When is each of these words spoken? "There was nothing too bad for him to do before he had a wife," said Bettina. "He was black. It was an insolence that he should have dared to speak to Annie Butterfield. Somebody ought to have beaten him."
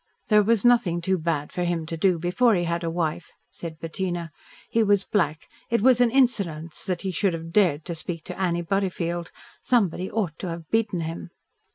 "There 0.29 0.41
was 0.41 0.65
nothing 0.65 0.99
too 0.99 1.19
bad 1.19 1.51
for 1.51 1.63
him 1.63 1.85
to 1.85 1.95
do 1.95 2.17
before 2.17 2.55
he 2.55 2.63
had 2.63 2.83
a 2.83 2.89
wife," 2.89 3.27
said 3.51 3.77
Bettina. 3.77 4.31
"He 4.67 4.81
was 4.81 5.03
black. 5.03 5.45
It 5.69 5.81
was 5.83 6.01
an 6.01 6.09
insolence 6.09 6.85
that 6.85 7.01
he 7.01 7.11
should 7.11 7.35
have 7.35 7.51
dared 7.51 7.85
to 7.85 7.93
speak 7.93 8.23
to 8.23 8.39
Annie 8.39 8.63
Butterfield. 8.63 9.29
Somebody 9.61 10.09
ought 10.09 10.39
to 10.39 10.47
have 10.49 10.71
beaten 10.71 11.01
him." 11.01 11.29